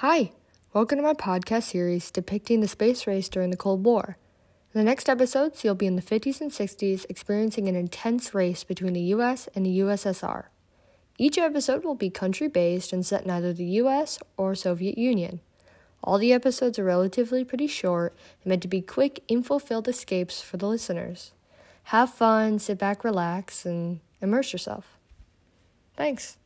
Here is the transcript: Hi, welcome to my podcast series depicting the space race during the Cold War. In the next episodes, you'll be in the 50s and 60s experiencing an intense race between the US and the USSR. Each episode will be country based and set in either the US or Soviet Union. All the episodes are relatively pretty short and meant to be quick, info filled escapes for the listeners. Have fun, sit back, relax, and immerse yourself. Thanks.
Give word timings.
Hi, 0.00 0.32
welcome 0.72 0.96
to 0.96 1.02
my 1.02 1.12
podcast 1.12 1.64
series 1.64 2.10
depicting 2.10 2.62
the 2.62 2.68
space 2.68 3.06
race 3.06 3.28
during 3.28 3.50
the 3.50 3.56
Cold 3.58 3.84
War. 3.84 4.16
In 4.72 4.78
the 4.78 4.82
next 4.82 5.10
episodes, 5.10 5.62
you'll 5.62 5.74
be 5.74 5.86
in 5.86 5.96
the 5.96 6.00
50s 6.00 6.40
and 6.40 6.50
60s 6.50 7.04
experiencing 7.10 7.68
an 7.68 7.76
intense 7.76 8.32
race 8.32 8.64
between 8.64 8.94
the 8.94 9.12
US 9.12 9.46
and 9.54 9.66
the 9.66 9.80
USSR. 9.80 10.44
Each 11.18 11.36
episode 11.36 11.84
will 11.84 11.96
be 11.96 12.08
country 12.08 12.48
based 12.48 12.94
and 12.94 13.04
set 13.04 13.24
in 13.24 13.30
either 13.30 13.52
the 13.52 13.76
US 13.82 14.18
or 14.38 14.54
Soviet 14.54 14.96
Union. 14.96 15.40
All 16.02 16.16
the 16.16 16.32
episodes 16.32 16.78
are 16.78 16.84
relatively 16.84 17.44
pretty 17.44 17.66
short 17.66 18.16
and 18.42 18.48
meant 18.48 18.62
to 18.62 18.68
be 18.68 18.80
quick, 18.80 19.22
info 19.28 19.58
filled 19.58 19.86
escapes 19.86 20.40
for 20.40 20.56
the 20.56 20.66
listeners. 20.66 21.32
Have 21.92 22.08
fun, 22.08 22.58
sit 22.58 22.78
back, 22.78 23.04
relax, 23.04 23.66
and 23.66 24.00
immerse 24.22 24.54
yourself. 24.54 24.96
Thanks. 25.94 26.38